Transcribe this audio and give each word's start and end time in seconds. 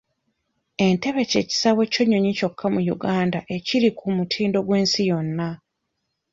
Entebbe 0.85 1.21
kye 1.31 1.41
kisaawe 1.49 1.83
ky'ennyonyi 1.91 2.31
kyokka 2.37 2.65
mu 2.73 2.81
Uganda 2.95 3.39
ekiri 3.55 3.89
ku 3.97 4.05
mutindo 4.15 4.59
gw'ensi 4.67 5.01
yonna. 5.09 5.49